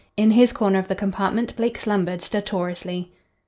In 0.17 0.31
his 0.31 0.51
corner 0.51 0.79
of 0.79 0.87
the 0.87 0.95
compartment 0.95 1.55
Blake 1.55 1.77
slumbered 1.77 2.23
stertorously. 2.23 3.11